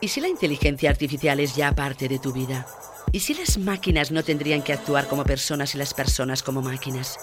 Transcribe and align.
¿Y 0.00 0.08
si 0.08 0.20
la 0.20 0.28
inteligencia 0.28 0.90
artificial 0.90 1.40
es 1.40 1.56
ya 1.56 1.74
parte 1.74 2.08
de 2.08 2.20
tu 2.20 2.32
vida? 2.32 2.68
¿Y 3.10 3.18
si 3.18 3.34
las 3.34 3.58
máquinas 3.58 4.12
no 4.12 4.22
tendrían 4.22 4.62
que 4.62 4.72
actuar 4.72 5.08
como 5.08 5.24
personas 5.24 5.74
y 5.74 5.78
las 5.78 5.92
personas 5.92 6.44
como 6.44 6.62
máquinas? 6.62 7.18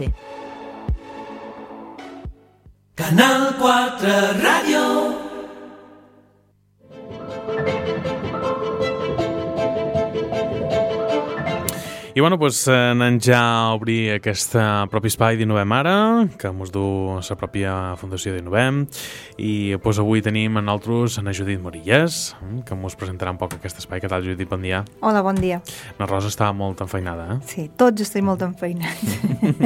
Canal 2.97 3.53
4 3.59 4.41
Ràdio 4.41 5.26
I 12.17 12.19
bueno, 12.19 12.39
doncs, 12.41 12.63
anem 12.73 13.19
ja 13.21 13.37
a 13.37 13.73
obrir 13.77 14.15
aquest 14.15 14.55
propi 14.89 15.11
espai 15.11 15.35
d'Innovem 15.37 15.73
Ara, 15.77 15.97
que 16.41 16.49
mos 16.49 16.71
du 16.73 16.81
la 17.13 17.35
pròpia 17.37 17.73
Fundació 18.01 18.31
d'Innovem, 18.33 18.79
i 19.37 19.75
doncs, 19.77 19.99
avui 20.01 20.23
tenim 20.25 20.57
a 20.57 20.63
nosaltres 20.65 21.19
a 21.21 21.33
Judit 21.37 21.61
Morillas, 21.61 22.33
que 22.65 22.73
mos 22.73 22.97
presentarà 22.97 23.35
un 23.35 23.37
poc 23.37 23.53
aquest 23.59 23.83
espai. 23.83 24.01
Què 24.01 24.09
tal, 24.09 24.25
Judit? 24.25 24.49
Bon 24.49 24.65
dia. 24.65 24.79
Hola, 25.05 25.21
bon 25.21 25.37
dia. 25.37 25.61
La 25.99 26.07
Rosa 26.09 26.31
està 26.33 26.49
molt 26.57 26.81
enfeinada, 26.81 27.35
eh? 27.35 27.37
Sí, 27.45 27.67
tots 27.77 28.01
estem 28.01 28.25
molt 28.25 28.41
enfeinats. 28.41 29.13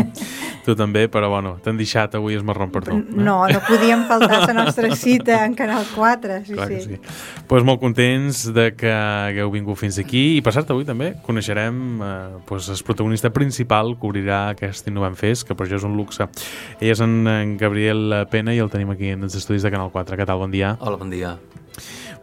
tu 0.66 0.76
també, 0.76 1.06
però 1.08 1.32
bueno, 1.32 1.56
t'han 1.64 1.80
deixat 1.80 2.20
avui 2.20 2.36
es 2.36 2.44
marrón 2.44 2.76
per 2.76 2.84
tu. 2.84 2.98
Eh? 3.00 3.16
No, 3.16 3.38
no 3.48 3.64
podíem 3.64 4.04
faltar 4.12 4.42
la 4.50 4.58
nostra 4.60 4.92
cita 5.00 5.46
en 5.46 5.56
Canal 5.56 5.88
4, 5.96 6.42
sí, 6.50 6.60
Clar 6.60 6.68
sí. 6.68 6.82
sí. 6.84 7.00
Pues 7.48 7.64
molt 7.64 7.80
contents 7.80 8.44
de 8.52 8.74
que 8.76 8.92
hagueu 8.92 9.56
vingut 9.56 9.80
fins 9.80 10.04
aquí 10.04 10.34
i 10.36 10.44
per 10.44 10.52
cert 10.60 10.76
avui 10.76 10.84
també 10.84 11.14
coneixerem 11.24 11.82
eh, 12.04 12.41
pues, 12.46 12.70
el 12.70 12.84
protagonista 12.86 13.32
principal 13.32 13.96
que 14.00 14.08
obrirà 14.08 14.42
aquest 14.56 14.88
Innovem 14.88 15.16
Fest, 15.20 15.48
que 15.48 15.58
per 15.58 15.68
això 15.68 15.80
és 15.82 15.88
un 15.88 15.98
luxe. 16.00 16.28
Ell 16.80 16.94
és 16.94 17.02
en, 17.04 17.22
en 17.28 17.56
Gabriel 17.62 18.22
Pena 18.32 18.56
i 18.56 18.62
el 18.64 18.72
tenim 18.74 18.94
aquí 18.94 19.14
en 19.16 19.28
els 19.28 19.38
estudis 19.38 19.66
de 19.66 19.74
Canal 19.74 19.94
4. 19.94 20.20
Què 20.20 20.28
tal? 20.28 20.42
Bon 20.44 20.54
dia. 20.54 20.76
Hola, 20.80 21.02
bon 21.02 21.14
dia. 21.14 21.38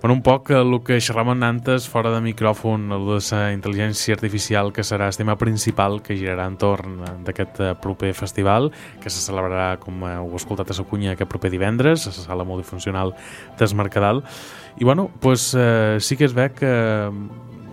Bueno, 0.01 0.15
un 0.15 0.21
poc 0.23 0.53
el 0.55 0.77
que 0.87 1.01
xerràvem 1.03 1.41
antes 1.43 1.89
fora 1.91 2.13
de 2.13 2.21
micròfon, 2.23 2.85
el 2.95 3.09
de 3.09 3.17
la 3.33 3.49
intel·ligència 3.51 4.15
artificial, 4.15 4.71
que 4.71 4.85
serà 4.87 5.09
el 5.11 5.19
tema 5.19 5.35
principal 5.35 5.99
que 6.07 6.15
girarà 6.15 6.47
entorn 6.47 7.01
d'aquest 7.27 7.59
eh, 7.59 7.73
proper 7.83 8.13
festival, 8.15 8.71
que 9.03 9.11
se 9.11 9.19
celebrarà, 9.25 9.73
com 9.83 10.07
heu 10.07 10.37
escoltat 10.39 10.71
a 10.71 10.79
la 10.79 10.87
cunya, 10.87 11.17
aquest 11.17 11.33
proper 11.33 11.51
divendres, 11.51 12.07
a 12.07 12.15
la 12.15 12.27
sala 12.29 12.47
multifuncional 12.47 13.17
d'Esmercadal. 13.59 14.23
I, 14.79 14.85
bueno, 14.85 15.11
pues, 15.19 15.51
eh, 15.59 15.99
sí 15.99 16.17
que 16.17 16.31
es 16.31 16.33
ve 16.33 16.53
que 16.53 17.11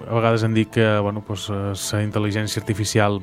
a 0.07 0.13
vegades 0.13 0.43
hem 0.43 0.53
dit 0.53 0.69
que 0.69 0.85
bueno, 0.99 1.23
pues, 1.25 1.49
la 1.49 2.03
intel·ligència 2.03 2.61
artificial 2.61 3.21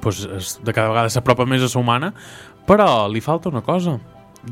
pues, 0.00 0.24
es, 0.24 0.58
de 0.62 0.72
cada 0.72 0.88
vegada 0.88 1.10
s'apropa 1.10 1.46
més 1.46 1.62
a 1.62 1.70
la 1.70 1.80
humana, 1.80 2.12
però 2.66 3.08
li 3.08 3.20
falta 3.20 3.50
una 3.50 3.62
cosa, 3.62 3.98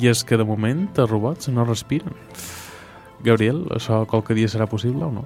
i 0.01 0.09
és 0.09 0.25
que 0.25 0.37
de 0.37 0.45
moment 0.45 0.89
els 0.97 1.11
robots 1.11 1.49
no 1.49 1.65
respiren. 1.65 2.15
Gabriel, 3.19 3.65
això 3.75 4.05
qualque 4.07 4.35
dia 4.37 4.47
serà 4.47 4.69
possible 4.71 5.03
o 5.03 5.11
no? 5.11 5.25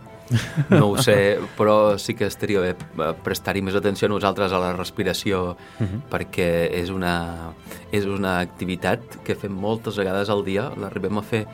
No 0.71 0.87
ho 0.89 1.03
sé, 1.03 1.37
però 1.59 1.99
sí 2.01 2.15
que 2.17 2.25
estaria 2.25 2.63
bé 2.63 2.71
eh, 2.73 3.09
prestar-hi 3.25 3.61
més 3.61 3.77
atenció 3.77 4.09
a 4.09 4.13
nosaltres 4.15 4.53
a 4.53 4.61
la 4.63 4.71
respiració, 4.73 5.43
uh 5.53 5.83
-huh. 5.83 6.01
perquè 6.09 6.71
és 6.73 6.89
una, 6.89 7.53
és 7.93 8.07
una 8.07 8.39
activitat 8.41 9.21
que 9.25 9.35
fem 9.35 9.53
moltes 9.53 9.97
vegades 9.97 10.31
al 10.31 10.45
dia, 10.45 10.73
l'arribem 10.77 11.19
a 11.19 11.23
fer 11.23 11.47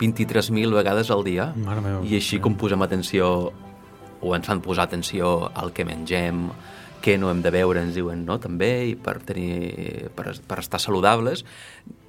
23.000 0.00 0.72
vegades 0.72 1.10
al 1.10 1.24
dia, 1.24 1.52
i 2.02 2.14
així 2.14 2.40
com 2.40 2.56
posem 2.56 2.80
atenció 2.82 3.52
o 4.22 4.36
ens 4.36 4.48
fan 4.48 4.62
posar 4.64 4.86
atenció 4.88 5.50
al 5.58 5.74
que 5.74 5.84
mengem, 5.84 6.46
què 7.02 7.16
no 7.18 7.28
hem 7.32 7.42
de 7.42 7.50
beure, 7.52 7.82
ens 7.82 7.96
diuen, 7.98 8.22
no?, 8.28 8.38
també, 8.40 8.70
i 8.92 8.94
per, 8.94 9.16
tenir, 9.26 10.08
per, 10.16 10.36
per 10.48 10.60
estar 10.62 10.80
saludables, 10.80 11.42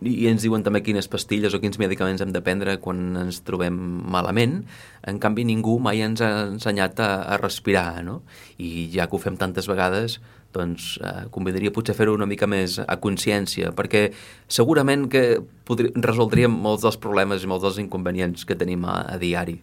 i 0.05 0.27
ens 0.29 0.45
diuen 0.45 0.63
també 0.63 0.83
quines 0.85 1.09
pastilles 1.09 1.55
o 1.55 1.59
quins 1.63 1.79
medicaments 1.81 2.21
hem 2.21 2.33
de 2.35 2.43
prendre 2.45 2.77
quan 2.83 3.01
ens 3.23 3.41
trobem 3.47 3.73
malament. 4.13 4.61
En 5.09 5.19
canvi, 5.23 5.47
ningú 5.49 5.79
mai 5.81 6.03
ens 6.05 6.21
ha 6.21 6.31
ensenyat 6.51 7.01
a, 7.01 7.09
a 7.33 7.41
respirar, 7.41 8.03
no? 8.05 8.21
I 8.61 8.89
ja 8.93 9.09
que 9.09 9.17
ho 9.17 9.23
fem 9.23 9.39
tantes 9.39 9.67
vegades, 9.71 10.19
doncs 10.53 10.93
eh, 11.01 11.25
convidaria 11.33 11.73
potser 11.73 11.97
fer-ho 11.97 12.13
una 12.13 12.29
mica 12.29 12.45
més 12.45 12.77
a 12.83 12.99
consciència, 13.01 13.73
perquè 13.73 14.05
segurament 14.45 15.09
que 15.09 15.41
podri, 15.65 15.89
resoldríem 15.97 16.53
molts 16.53 16.85
dels 16.85 16.99
problemes 17.01 17.43
i 17.43 17.49
molts 17.49 17.65
dels 17.65 17.81
inconvenients 17.81 18.45
que 18.45 18.59
tenim 18.59 18.85
a, 18.85 19.01
a 19.09 19.17
diari. 19.21 19.57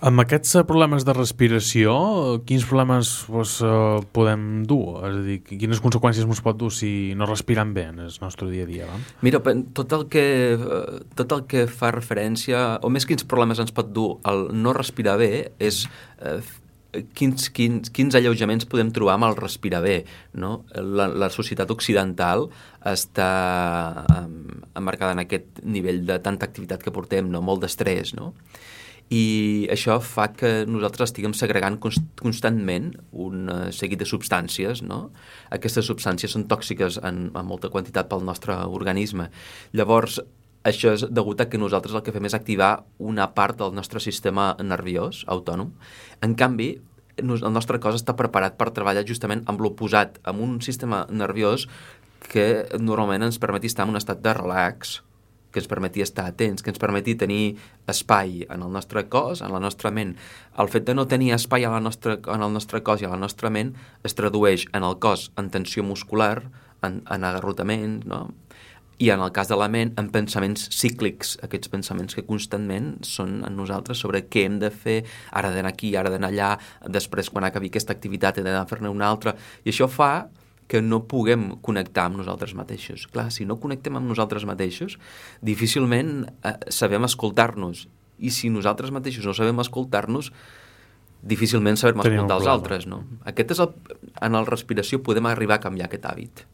Amb 0.00 0.22
aquests 0.22 0.54
problemes 0.64 1.04
de 1.04 1.12
respiració, 1.12 1.92
quins 2.48 2.64
problemes 2.64 3.10
pues, 3.28 3.58
uh, 3.60 4.00
podem 4.16 4.62
dur? 4.68 5.02
És 5.04 5.18
a 5.18 5.24
dir, 5.26 5.36
quines 5.44 5.82
conseqüències 5.84 6.24
ens 6.24 6.40
pot 6.44 6.56
dur 6.56 6.70
si 6.72 7.12
no 7.18 7.28
respirem 7.28 7.74
bé 7.76 7.84
en 7.90 8.00
el 8.06 8.14
nostre 8.22 8.48
dia 8.48 8.64
a 8.64 8.70
dia? 8.70 8.88
Va? 8.88 8.96
Mira, 9.26 9.42
tot 9.76 9.92
el, 9.98 10.06
que, 10.12 10.24
tot 11.20 11.36
el 11.36 11.44
que 11.50 11.66
fa 11.68 11.92
referència, 11.92 12.78
o 12.80 12.92
més 12.92 13.04
quins 13.08 13.28
problemes 13.28 13.60
ens 13.60 13.76
pot 13.76 13.92
dur 13.92 14.14
el 14.30 14.48
no 14.56 14.72
respirar 14.76 15.18
bé, 15.20 15.30
és 15.60 15.82
eh, 16.24 16.40
quins, 17.14 17.50
quins, 17.52 17.92
quins 17.92 18.16
alleujaments 18.16 18.66
podem 18.70 18.90
trobar 18.96 19.18
amb 19.18 19.28
el 19.28 19.38
respirar 19.38 19.82
bé. 19.84 20.00
No? 20.32 20.62
La, 20.74 21.10
la 21.12 21.28
societat 21.34 21.70
occidental 21.76 22.48
està 22.88 23.30
um, 24.16 24.64
emmarcada 24.80 25.12
en 25.16 25.24
aquest 25.26 25.60
nivell 25.62 26.06
de 26.08 26.20
tanta 26.24 26.48
activitat 26.48 26.80
que 26.80 26.94
portem, 26.94 27.28
no? 27.28 27.44
molt 27.44 27.66
d'estrès, 27.66 28.14
no? 28.16 28.32
I 29.10 29.66
això 29.74 29.96
fa 30.06 30.28
que 30.30 30.50
nosaltres 30.70 31.10
estiguem 31.10 31.32
segregant 31.34 31.80
const 31.82 32.04
constantment 32.20 32.92
un 33.10 33.48
uh, 33.50 33.56
seguit 33.74 33.98
de 33.98 34.06
substàncies, 34.06 34.84
no? 34.86 35.08
Aquestes 35.50 35.88
substàncies 35.90 36.36
són 36.36 36.46
tòxiques 36.50 37.00
en, 37.02 37.24
en 37.34 37.48
molta 37.48 37.72
quantitat 37.74 38.06
pel 38.10 38.22
nostre 38.22 38.54
organisme. 38.70 39.26
Llavors, 39.74 40.20
això 40.62 40.94
és 40.94 41.06
degut 41.10 41.42
a 41.42 41.48
que 41.50 41.58
nosaltres 41.58 41.96
el 41.98 42.04
que 42.06 42.14
fem 42.14 42.30
és 42.30 42.38
activar 42.38 42.70
una 43.02 43.26
part 43.34 43.58
del 43.58 43.74
nostre 43.74 43.98
sistema 44.04 44.52
nerviós 44.62 45.24
autònom. 45.26 45.74
En 46.22 46.38
canvi, 46.38 46.76
el 47.20 47.52
nostre 47.52 47.82
cos 47.82 47.98
està 47.98 48.14
preparat 48.16 48.54
per 48.60 48.70
treballar 48.76 49.02
justament 49.08 49.42
amb 49.50 49.60
l'oposat, 49.60 50.22
amb 50.22 50.46
un 50.46 50.58
sistema 50.62 51.06
nerviós 51.10 51.66
que 52.30 52.66
normalment 52.78 53.26
ens 53.26 53.42
permeti 53.42 53.66
estar 53.72 53.88
en 53.88 53.96
un 53.96 53.98
estat 53.98 54.20
de 54.22 54.34
relax, 54.36 55.00
que 55.50 55.60
ens 55.62 55.68
permeti 55.70 56.04
estar 56.04 56.26
atents, 56.30 56.62
que 56.62 56.72
ens 56.72 56.80
permeti 56.80 57.16
tenir 57.18 57.56
espai 57.90 58.44
en 58.48 58.62
el 58.62 58.72
nostre 58.72 59.06
cos, 59.12 59.42
en 59.42 59.52
la 59.52 59.60
nostra 59.62 59.90
ment. 59.94 60.16
El 60.58 60.70
fet 60.72 60.86
de 60.88 60.94
no 60.94 61.06
tenir 61.10 61.34
espai 61.36 61.66
en, 61.66 61.74
la 61.74 61.82
nostra, 61.82 62.18
en 62.20 62.46
el 62.46 62.52
nostre 62.52 62.82
cos 62.86 63.02
i 63.02 63.08
en 63.08 63.14
la 63.14 63.20
nostra 63.20 63.50
ment 63.50 63.74
es 64.06 64.16
tradueix 64.18 64.66
en 64.72 64.86
el 64.86 64.98
cos 65.02 65.30
en 65.40 65.50
tensió 65.50 65.84
muscular, 65.86 66.44
en, 66.82 67.02
en 67.10 67.24
agarrotament, 67.24 68.00
no? 68.08 68.28
i 69.00 69.08
en 69.08 69.22
el 69.24 69.32
cas 69.32 69.48
de 69.48 69.56
la 69.56 69.66
ment, 69.72 69.94
en 69.96 70.10
pensaments 70.12 70.66
cíclics, 70.76 71.38
aquests 71.46 71.70
pensaments 71.72 72.16
que 72.16 72.26
constantment 72.28 72.98
són 73.08 73.38
en 73.48 73.56
nosaltres 73.56 74.02
sobre 74.04 74.26
què 74.28 74.44
hem 74.44 74.58
de 74.60 74.68
fer, 74.68 74.98
ara 75.32 75.48
d'anar 75.54 75.72
aquí, 75.72 75.94
ara 75.96 76.12
d'anar 76.12 76.28
allà, 76.28 76.50
després 76.92 77.32
quan 77.32 77.48
acabi 77.48 77.72
aquesta 77.72 77.96
activitat 77.96 78.38
he 78.38 78.44
d'anar 78.44 78.66
a 78.66 78.68
fer-ne 78.68 78.92
una 78.92 79.08
altra, 79.08 79.32
i 79.64 79.72
això 79.72 79.88
fa 79.88 80.28
que 80.70 80.78
no 80.84 81.02
puguem 81.10 81.48
connectar 81.66 82.06
amb 82.06 82.20
nosaltres 82.20 82.54
mateixos. 82.54 83.08
Clar, 83.10 83.26
si 83.34 83.46
no 83.48 83.58
connectem 83.58 83.96
amb 83.98 84.06
nosaltres 84.06 84.46
mateixos, 84.46 85.00
difícilment 85.42 86.28
eh, 86.46 86.54
sabem 86.70 87.06
escoltar-nos. 87.08 87.88
I 88.22 88.30
si 88.30 88.52
nosaltres 88.54 88.92
mateixos 88.94 89.26
no 89.26 89.34
sabem 89.34 89.58
escoltar-nos, 89.64 90.30
difícilment 91.26 91.80
sabem 91.80 92.04
escoltar 92.04 92.38
els 92.38 92.48
altres. 92.54 92.86
No? 92.86 93.02
Aquest 93.26 93.56
és 93.56 93.64
el, 93.66 93.74
en 94.22 94.38
la 94.38 94.46
respiració 94.46 95.02
podem 95.02 95.26
arribar 95.26 95.58
a 95.58 95.64
canviar 95.66 95.90
aquest 95.90 96.06
hàbit. 96.06 96.46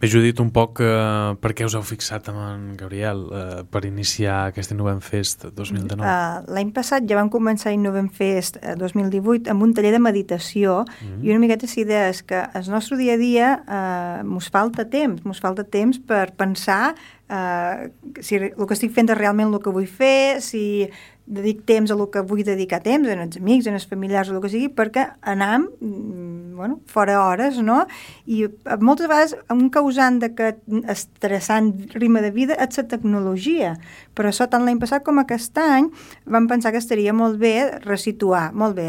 Bé, 0.00 0.08
Judit, 0.08 0.38
un 0.40 0.48
poc 0.48 0.78
eh, 0.80 1.34
per 1.44 1.50
què 1.52 1.66
us 1.68 1.74
heu 1.76 1.82
fixat 1.84 2.30
amb 2.32 2.40
en 2.40 2.62
Gabriel 2.80 3.18
eh, 3.36 3.58
per 3.68 3.82
iniciar 3.84 4.46
aquest 4.48 4.72
Innovem 4.72 5.02
Fest 5.04 5.44
2019? 5.44 6.00
Uh, 6.00 6.38
L'any 6.56 6.70
passat 6.72 7.04
ja 7.04 7.18
vam 7.18 7.28
començar 7.28 7.74
Innovem 7.76 8.08
Fest 8.08 8.56
eh, 8.62 8.72
2018 8.80 9.52
amb 9.52 9.66
un 9.66 9.74
taller 9.76 9.92
de 9.92 10.00
meditació 10.00 10.78
mm. 10.86 11.20
i 11.20 11.34
una 11.34 11.42
miqueta 11.44 11.68
és 11.68 12.22
que 12.24 12.40
el 12.40 12.72
nostre 12.72 12.96
dia 12.96 13.18
a 13.18 13.20
dia 13.20 13.52
uh, 13.60 14.24
mos 14.24 14.48
falta 14.48 14.88
temps, 14.88 15.20
mos 15.28 15.44
falta 15.44 15.68
temps 15.68 16.00
per 16.00 16.30
pensar 16.32 16.94
uh, 17.28 17.84
si 18.24 18.40
el 18.40 18.56
que 18.56 18.78
estic 18.78 18.96
fent 18.96 19.12
és 19.12 19.20
realment 19.20 19.52
el 19.52 19.60
que 19.60 19.74
vull 19.74 19.84
fer, 19.84 20.40
si 20.40 20.88
dedic 21.30 21.62
temps 21.68 21.92
a 21.92 21.94
el 21.94 22.08
que 22.10 22.24
vull 22.26 22.42
dedicar 22.42 22.80
temps, 22.82 23.06
en 23.06 23.20
els 23.22 23.36
amics, 23.38 23.68
en 23.68 23.76
els 23.76 23.86
familiars, 23.86 24.30
o 24.30 24.38
el 24.38 24.42
que 24.42 24.50
sigui, 24.50 24.72
perquè 24.74 25.10
anam 25.20 25.68
mm, 25.78 26.29
bueno, 26.60 26.80
fora 26.86 27.16
hores, 27.24 27.56
no? 27.64 27.86
I 28.28 28.44
eh, 28.44 28.76
moltes 28.84 29.08
vegades 29.08 29.32
un 29.50 29.70
causant 29.72 30.18
d'aquest 30.20 30.60
estressant 30.92 31.72
ritme 31.96 32.20
de 32.20 32.30
vida 32.36 32.58
és 32.60 32.76
la 32.76 32.84
tecnologia. 32.90 33.72
Per 34.14 34.28
això, 34.28 34.44
tant 34.52 34.66
l'any 34.66 34.78
passat 34.82 35.04
com 35.06 35.22
aquest 35.22 35.56
any, 35.56 35.88
vam 36.28 36.50
pensar 36.50 36.74
que 36.74 36.82
estaria 36.82 37.16
molt 37.16 37.40
bé 37.40 37.54
resituar. 37.86 38.50
Molt 38.52 38.76
bé, 38.76 38.88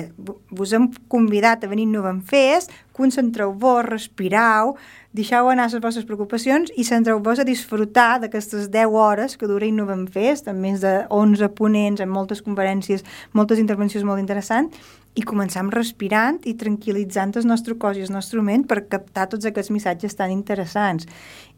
vos 0.52 0.76
hem 0.76 0.90
convidat 1.08 1.64
a 1.64 1.72
venir 1.72 1.88
a 1.88 1.94
Novem 1.96 2.20
Fest, 2.28 2.76
concentreu-vos, 3.02 3.84
respirau, 3.88 4.76
deixeu 5.18 5.50
anar 5.52 5.68
les 5.68 5.82
vostres 5.84 6.06
preocupacions 6.08 6.72
i 6.80 6.86
centreu-vos 6.88 7.42
a 7.42 7.48
disfrutar 7.48 8.22
d'aquestes 8.22 8.70
10 8.72 8.96
hores 8.96 9.36
que 9.36 9.50
dura 9.50 9.68
Innovem 9.68 10.06
Fest, 10.08 10.48
amb 10.48 10.64
més 10.64 10.80
de 10.86 11.02
11 11.10 11.52
ponents, 11.58 12.00
amb 12.00 12.16
moltes 12.16 12.44
conferències, 12.46 13.04
moltes 13.36 13.60
intervencions 13.60 14.08
molt 14.08 14.22
interessants, 14.24 14.78
i 15.20 15.26
començam 15.28 15.68
respirant 15.74 16.40
i 16.48 16.54
tranquil·litzant 16.56 17.36
el 17.42 17.48
nostre 17.50 17.76
cos 17.76 17.98
i 18.00 18.06
el 18.06 18.14
nostre 18.14 18.40
ment 18.46 18.64
per 18.68 18.86
captar 18.92 19.28
tots 19.34 19.48
aquests 19.50 19.74
missatges 19.76 20.16
tan 20.16 20.32
interessants. 20.32 21.10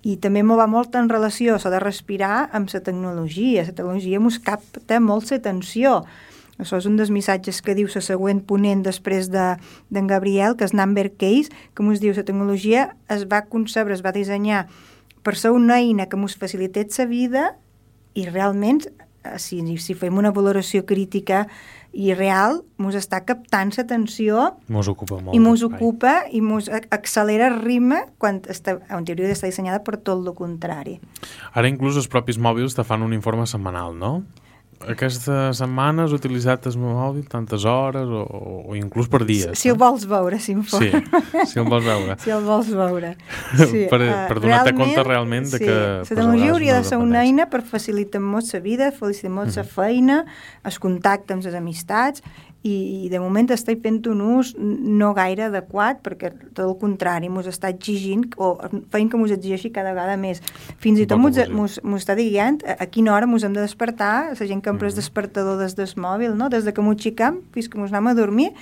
I 0.01 0.17
també 0.17 0.41
m'ho 0.41 0.57
va 0.57 0.65
molt 0.67 0.95
en 0.97 1.11
relació, 1.11 1.59
s'ha 1.59 1.69
de 1.69 1.81
respirar 1.83 2.47
amb 2.51 2.73
la 2.73 2.81
tecnologia. 2.81 3.67
La 3.67 3.77
tecnologia 3.77 4.19
mos 4.23 4.39
capta 4.41 4.99
molt 4.99 5.29
l'atenció. 5.29 6.01
Això 6.61 6.77
és 6.77 6.85
un 6.85 6.95
dels 6.99 7.09
missatges 7.09 7.61
que 7.65 7.73
diu 7.73 7.87
la 7.89 8.01
següent 8.05 8.41
ponent 8.45 8.83
després 8.85 9.29
d'en 9.33 9.57
de, 9.89 10.01
Gabriel, 10.07 10.55
que 10.55 10.65
és 10.65 10.73
Number 10.73 11.09
Case, 11.17 11.49
que 11.73 11.83
ens 11.83 11.99
diu 11.99 12.13
la 12.13 12.23
tecnologia 12.23 12.95
es 13.09 13.25
va 13.27 13.45
concebre, 13.49 13.93
es 13.93 14.03
va 14.05 14.11
dissenyar 14.13 14.67
per 15.23 15.35
ser 15.35 15.51
una 15.55 15.79
eina 15.79 16.05
que 16.11 16.17
ens 16.19 16.35
facilités 16.37 16.99
la 16.99 17.05
vida 17.09 17.55
i 18.13 18.27
realment, 18.29 18.83
eh, 19.23 19.39
si, 19.39 19.61
si 19.81 19.95
fem 19.97 20.17
una 20.19 20.31
valoració 20.31 20.85
crítica 20.85 21.47
i 21.93 22.13
real, 22.13 22.63
mos 22.77 22.95
està 22.97 23.19
captant 23.25 23.69
l'atenció 23.77 24.51
Mos 24.67 24.87
ocupa 24.89 25.19
molt. 25.21 25.33
i 25.35 25.39
mos 25.39 25.61
ocupa 25.63 26.23
i 26.31 26.41
mos 26.41 26.69
ac- 26.69 26.87
accelera 26.91 27.47
el 27.47 27.59
ritme 27.61 28.03
quan 28.17 28.41
està, 28.49 28.79
en 28.89 29.05
teoria 29.05 29.29
està 29.33 29.45
dissenyada 29.49 29.83
per 29.85 29.97
tot 30.01 30.25
el 30.25 30.33
contrari. 30.37 30.99
Ara 31.53 31.69
inclús 31.69 31.97
els 31.97 32.07
propis 32.09 32.37
mòbils 32.37 32.73
te 32.75 32.83
fan 32.83 33.01
un 33.05 33.13
informe 33.13 33.45
setmanal, 33.47 33.93
no? 33.97 34.23
Aquesta 34.89 35.53
setmana 35.55 36.03
has 36.03 36.13
utilitzat 36.15 36.65
el 36.67 36.75
mòbil 36.81 37.23
tantes 37.31 37.63
hores 37.69 38.09
o, 38.09 38.23
o 38.67 38.75
inclús 38.75 39.07
per 39.11 39.21
dies. 39.27 39.53
Si 39.59 39.69
el 39.71 39.77
vols 39.79 40.03
veure, 40.09 40.39
Sí, 40.39 40.51
s'informa. 40.53 41.21
si 41.47 41.59
el 41.61 41.65
vols 41.69 41.85
veure. 41.87 42.17
Si 42.23 42.29
el 42.35 42.43
vols 42.43 42.69
veure. 42.73 43.13
Per- 43.55 44.01
eh, 44.01 44.13
per 44.29 44.39
donar-te 44.43 44.73
compte 44.75 45.03
realment 45.07 45.47
de 45.51 45.57
sí, 45.57 45.65
que, 45.65 45.77
La 45.77 46.07
tecnologia 46.09 46.51
hauria 46.51 46.77
de 46.79 46.83
ser 46.83 46.97
una 46.99 47.21
eina 47.23 47.47
per 47.49 47.61
facilitar 47.63 48.21
molt 48.21 48.51
la 48.53 48.59
vida, 48.59 48.91
facilitar 48.91 49.31
molt 49.31 49.55
la 49.55 49.63
feina, 49.63 50.23
el 50.63 50.79
contacte 50.83 51.33
amb 51.33 51.43
les 51.47 51.55
amistats, 51.55 52.23
i, 52.63 53.05
i 53.05 53.09
de 53.11 53.19
moment 53.19 53.49
estic 53.51 53.81
fent 53.83 54.01
un 54.07 54.21
ús 54.39 54.53
no 54.57 55.13
gaire 55.13 55.49
adequat, 55.49 55.99
perquè 56.03 56.31
tot 56.53 56.63
el 56.65 56.75
contrari, 56.79 57.27
mos 57.29 57.47
està 57.51 57.69
exigint, 57.73 58.23
o 58.37 58.53
feint 58.89 59.11
que 59.11 59.19
mos 59.19 59.31
exigeixi 59.35 59.69
cada 59.75 59.91
vegada 59.91 60.15
més. 60.17 60.39
Fins 60.79 60.99
i 61.03 61.05
tot 61.05 61.19
mos, 61.19 61.35
abusiu. 61.37 61.55
mos, 61.55 61.79
mos 61.83 62.05
està 62.05 62.15
dient 62.15 62.61
a, 62.63 62.77
a 62.83 62.87
quina 62.87 63.13
hora 63.13 63.27
mos 63.27 63.43
hem 63.43 63.53
de 63.53 63.61
despertar, 63.61 64.31
la 64.39 64.47
gent 64.47 64.63
que 64.63 64.71
empra 64.71 64.87
Mhm. 64.87 64.93
el 64.93 64.95
despertador 64.95 65.59
des 65.59 65.75
del 65.75 65.91
mòbil, 65.95 66.35
no? 66.35 66.49
des 66.49 66.63
de 66.63 66.73
que 66.73 66.81
mos 66.81 66.95
xicam 66.97 67.41
fins 67.51 67.67
que 67.67 67.77
mos 67.77 67.91
anem 67.91 68.07
a 68.07 68.13
dormir, 68.15 68.53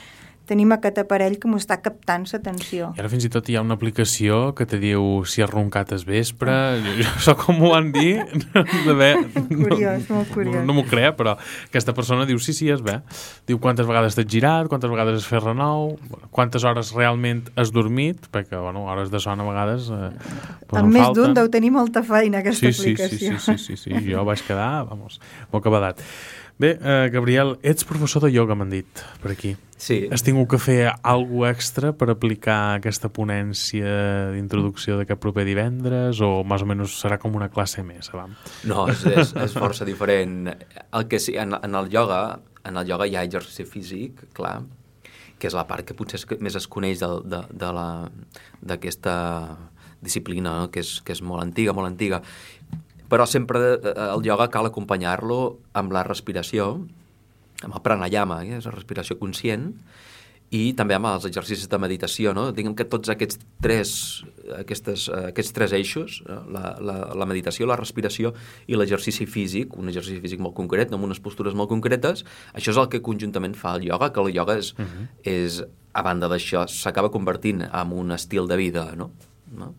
tenim 0.52 0.74
aquest 0.76 1.00
aparell 1.02 1.38
que 1.40 1.50
mos 1.50 1.64
està 1.64 1.78
captant 1.84 2.26
l'atenció. 2.28 2.92
I 2.98 3.04
ara 3.04 3.12
fins 3.12 3.26
i 3.28 3.32
tot 3.32 3.48
hi 3.48 3.56
ha 3.56 3.64
una 3.64 3.78
aplicació 3.80 4.52
que 4.58 4.68
te 4.68 4.80
diu 4.82 5.24
si 5.30 5.44
has 5.44 5.50
roncat 5.52 5.94
al 5.96 6.04
vespre. 6.08 6.56
Jo, 6.84 6.96
jo 7.00 7.08
això 7.18 7.36
com 7.40 7.60
m'ho 7.62 7.72
van 7.72 7.92
dir, 7.96 8.20
de 8.88 8.96
bé, 8.98 9.12
Curiós, 9.52 10.10
molt 10.12 10.32
curiós. 10.34 10.60
No, 10.62 10.66
no 10.70 10.78
m'ho 10.78 10.86
crea, 10.90 11.14
però 11.18 11.38
aquesta 11.70 11.96
persona 11.98 12.28
diu 12.30 12.40
sí, 12.44 12.56
sí, 12.58 12.70
és 12.74 12.84
bé. 12.84 13.00
Diu 13.50 13.62
quantes 13.64 13.88
vegades 13.88 14.18
t'has 14.18 14.28
girat, 14.32 14.68
quantes 14.72 14.92
vegades 14.92 15.22
has 15.22 15.30
fet 15.30 15.44
renou, 15.44 15.96
quantes 16.36 16.66
hores 16.68 16.92
realment 16.98 17.48
has 17.56 17.72
dormit, 17.76 18.28
perquè, 18.34 18.60
bueno, 18.60 18.86
hores 18.92 19.14
de 19.14 19.22
son 19.24 19.42
a 19.42 19.48
vegades 19.48 19.90
eh, 19.94 20.12
pues 20.68 20.82
en 20.82 20.92
més 20.92 21.10
d'un 21.16 21.36
deu 21.38 21.50
tenir 21.54 21.72
molta 21.76 22.04
feina, 22.04 22.42
aquesta 22.42 22.72
sí, 22.72 22.74
sí, 22.74 22.84
sí, 22.84 22.92
aplicació. 22.92 23.40
sí, 23.40 23.58
sí, 23.58 23.80
sí, 23.80 23.96
sí, 23.96 24.06
jo 24.12 24.26
vaig 24.28 24.44
quedar, 24.48 24.86
vamos, 24.90 25.20
molt 25.52 25.62
acabadat. 25.62 26.04
Bé, 26.62 26.78
eh, 26.80 27.10
Gabriel, 27.10 27.56
ets 27.66 27.82
professor 27.90 28.22
de 28.22 28.30
ioga, 28.30 28.54
m'han 28.54 28.70
dit, 28.70 29.00
per 29.24 29.32
aquí. 29.34 29.56
Sí. 29.82 29.96
Has 30.14 30.22
tingut 30.22 30.46
que 30.52 30.60
fer 30.62 30.92
alguna 30.94 31.50
extra 31.50 31.90
per 31.98 32.12
aplicar 32.14 32.76
aquesta 32.76 33.10
ponència 33.10 34.30
d'introducció 34.36 35.00
d'aquest 35.00 35.18
proper 35.24 35.42
divendres 35.48 36.22
o 36.22 36.44
més 36.46 36.62
o 36.62 36.68
menys 36.70 37.00
serà 37.02 37.18
com 37.18 37.34
una 37.40 37.50
classe 37.50 37.82
més, 37.82 38.12
abans? 38.14 38.38
No, 38.70 38.86
és, 38.94 39.02
és, 39.10 39.34
és 39.42 39.58
força 39.58 39.88
diferent. 39.90 40.52
El 40.54 41.10
que 41.10 41.18
sí, 41.24 41.34
en, 41.34 41.58
en 41.58 41.80
el 41.82 41.90
ioga, 41.90 42.22
en 42.62 42.78
el 42.78 42.94
ioga 42.94 43.10
hi 43.10 43.18
ha 43.18 43.26
exercici 43.26 43.66
físic, 43.66 44.22
clar, 44.38 44.60
que 45.42 45.50
és 45.50 45.58
la 45.58 45.66
part 45.66 45.82
que 45.82 45.98
potser 45.98 46.22
més 46.46 46.62
es 46.62 46.70
coneix 46.70 47.02
d'aquesta 48.62 49.16
disciplina, 50.02 50.60
no? 50.62 50.70
que, 50.70 50.86
és, 50.86 51.00
que 51.02 51.18
és 51.18 51.26
molt 51.26 51.42
antiga, 51.42 51.74
molt 51.74 51.90
antiga. 51.90 52.22
Però 53.12 53.28
sempre 53.28 53.76
eh, 53.76 53.96
el 54.08 54.24
ioga 54.26 54.50
cal 54.54 54.70
acompanyar-lo 54.70 55.42
amb 55.78 55.92
la 55.92 56.06
respiració, 56.08 56.74
amb 57.62 57.76
el 57.76 57.84
pranayama, 57.84 58.42
que 58.48 58.62
és 58.62 58.70
la 58.70 58.74
respiració 58.74 59.20
conscient, 59.20 59.74
i 60.52 60.74
també 60.76 60.98
amb 60.98 61.08
els 61.08 61.26
exercicis 61.30 61.70
de 61.72 61.78
meditació, 61.80 62.34
no? 62.36 62.50
Diguem 62.52 62.74
que 62.76 62.84
tots 62.92 63.08
aquests 63.14 63.40
tres, 63.64 63.92
aquestes, 64.58 65.06
eh, 65.08 65.30
aquests 65.30 65.56
tres 65.56 65.76
eixos, 65.78 66.18
eh, 66.26 66.40
la, 66.52 66.74
la, 66.84 66.96
la 67.16 67.28
meditació, 67.30 67.70
la 67.70 67.78
respiració 67.80 68.34
i 68.68 68.76
l'exercici 68.76 69.28
físic, 69.32 69.78
un 69.80 69.88
exercici 69.88 70.20
físic 70.20 70.44
molt 70.44 70.58
concret, 70.58 70.92
amb 70.92 71.08
unes 71.08 71.24
postures 71.24 71.56
molt 71.56 71.72
concretes, 71.72 72.26
això 72.52 72.76
és 72.76 72.82
el 72.84 72.90
que 72.92 73.00
conjuntament 73.06 73.56
fa 73.56 73.78
el 73.78 73.88
ioga, 73.88 74.12
que 74.12 74.20
el 74.20 74.34
ioga 74.36 74.58
és, 74.60 74.74
uh 74.76 74.84
-huh. 74.84 75.08
és 75.24 75.64
a 75.94 76.04
banda 76.04 76.28
d'això, 76.28 76.68
s'acaba 76.68 77.12
convertint 77.12 77.62
en 77.62 77.92
un 77.94 78.12
estil 78.12 78.48
de 78.48 78.58
vida, 78.58 78.92
no? 78.96 79.12
no? 79.56 79.74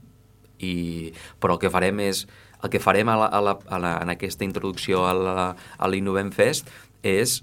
I, 0.59 1.13
però 1.41 1.55
el 1.55 1.59
que 1.59 1.71
farem 1.71 2.01
és 2.01 2.27
el 2.63 2.71
que 2.71 2.81
farem 2.81 3.09
a 3.09 3.17
la, 3.19 3.27
a 3.27 3.41
la, 3.41 3.59
a 3.69 3.79
la, 3.79 3.97
en 4.03 4.13
aquesta 4.15 4.47
introducció 4.47 5.07
a 5.07 5.89
l'Innovem 5.91 6.31
Fest 6.35 6.71
és 7.03 7.43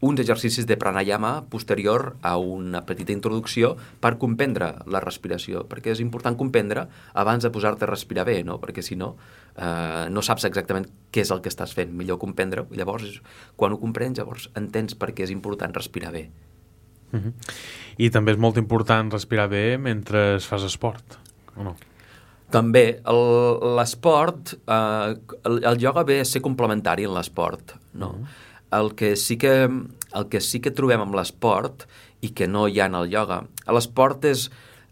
uns 0.00 0.20
exercicis 0.20 0.66
de 0.66 0.76
pranayama 0.78 1.44
posterior 1.50 2.16
a 2.22 2.36
una 2.38 2.84
petita 2.86 3.12
introducció 3.12 3.74
per 4.00 4.14
comprendre 4.18 4.70
la 4.86 5.00
respiració, 5.02 5.64
perquè 5.66 5.90
és 5.90 6.02
important 6.04 6.36
comprendre 6.38 6.86
abans 7.18 7.42
de 7.42 7.50
posar-te 7.50 7.86
a 7.86 7.90
respirar 7.90 8.28
bé, 8.28 8.42
no? 8.46 8.60
perquè 8.62 8.84
si 8.84 8.96
no, 8.96 9.16
eh, 9.56 10.06
no 10.10 10.22
saps 10.22 10.46
exactament 10.46 10.86
què 11.10 11.24
és 11.26 11.32
el 11.34 11.42
que 11.42 11.50
estàs 11.50 11.74
fent, 11.74 11.90
millor 11.90 12.20
comprendre-ho, 12.22 12.68
llavors 12.70 13.18
quan 13.56 13.74
ho 13.74 13.80
comprens, 13.82 14.20
llavors 14.20 14.50
entens 14.58 14.94
per 14.94 15.10
què 15.10 15.26
és 15.26 15.34
important 15.34 15.74
respirar 15.74 16.12
bé. 16.14 16.28
Uh 17.10 17.18
-huh. 17.18 17.32
I 17.96 18.10
també 18.10 18.32
és 18.32 18.38
molt 18.38 18.56
important 18.56 19.10
respirar 19.10 19.48
bé 19.48 19.78
mentre 19.78 20.38
fas 20.40 20.62
esport, 20.62 21.18
o 21.56 21.64
no? 21.64 21.76
També, 22.54 22.84
l'esport, 23.76 24.54
eh, 24.64 25.16
el, 25.44 25.58
el 25.68 25.82
ioga 25.82 26.04
ve 26.08 26.20
a 26.22 26.28
ser 26.28 26.40
complementari 26.44 27.04
en 27.04 27.12
l'esport, 27.16 27.74
no? 27.92 28.14
El 28.72 28.94
que, 28.96 29.14
sí 29.16 29.36
que, 29.40 29.52
el 29.68 30.28
que 30.32 30.40
sí 30.44 30.60
que 30.64 30.72
trobem 30.76 31.04
amb 31.04 31.16
l'esport 31.16 31.86
i 32.24 32.32
que 32.36 32.48
no 32.48 32.66
hi 32.68 32.80
ha 32.80 32.88
en 32.88 32.96
el 32.98 33.12
ioga, 33.12 33.42
l'esport 33.72 34.24
és, 34.28 34.48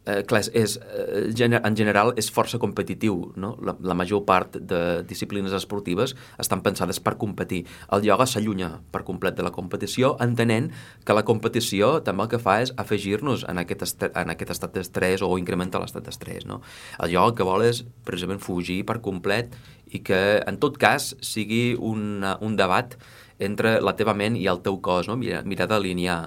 eh, 0.07 0.23
clar, 0.25 0.41
és, 0.41 0.49
és, 0.55 0.77
eh, 0.79 1.61
en 1.63 1.77
general 1.77 2.13
és 2.17 2.31
força 2.33 2.59
competitiu, 2.63 3.33
no? 3.37 3.57
La, 3.63 3.77
la 3.81 3.95
major 3.95 4.25
part 4.25 4.57
de 4.57 5.03
disciplines 5.09 5.53
esportives 5.53 6.15
estan 6.39 6.63
pensades 6.63 7.01
per 7.01 7.17
competir. 7.19 7.65
El 7.93 8.05
ioga 8.07 8.27
s'allunya 8.27 8.81
per 8.93 9.03
complet 9.05 9.37
de 9.37 9.43
la 9.43 9.53
competició, 9.53 10.17
entenent 10.21 10.71
que 11.05 11.13
la 11.17 11.25
competició 11.25 12.01
també 12.07 12.23
el 12.27 12.33
que 12.33 12.39
fa 12.43 12.61
és 12.63 12.73
afegir-nos 12.77 13.45
en, 13.49 13.59
aquest 13.59 13.83
est- 13.83 14.09
en 14.15 14.31
aquest 14.31 14.51
estat 14.57 14.75
d'estrès 14.75 15.23
o 15.23 15.37
incrementar 15.39 15.81
l'estat 15.83 16.05
d'estrès. 16.07 16.47
No? 16.47 16.63
El 17.03 17.11
ioga 17.13 17.27
el 17.33 17.35
que 17.35 17.47
vol 17.47 17.67
és 17.67 17.85
precisament 18.07 18.41
fugir 18.41 18.85
per 18.87 19.01
complet 19.03 19.53
i 19.93 20.01
que 20.03 20.43
en 20.47 20.59
tot 20.59 20.79
cas 20.79 21.15
sigui 21.23 21.77
una, 21.79 22.37
un 22.43 22.57
debat 22.59 22.97
entre 23.39 23.77
la 23.85 23.95
teva 23.97 24.15
ment 24.17 24.37
i 24.39 24.47
el 24.49 24.63
teu 24.65 24.79
cos, 24.81 25.09
no? 25.11 25.17
mirar, 25.21 25.45
mirar 25.45 25.69
d'alinear. 25.71 26.21